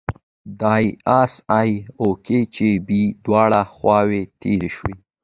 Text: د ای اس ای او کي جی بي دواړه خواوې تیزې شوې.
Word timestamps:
د 0.59 0.61
ای 0.81 0.85
اس 1.21 1.33
ای 1.59 1.71
او 2.01 2.07
کي 2.25 2.39
جی 2.53 2.71
بي 2.87 3.01
دواړه 3.25 3.61
خواوې 3.73 4.21
تیزې 4.41 4.69
شوې. 4.75 4.93